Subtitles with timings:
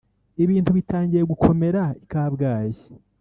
[0.43, 2.81] ibintu bitangiye gukomera i Kabgayi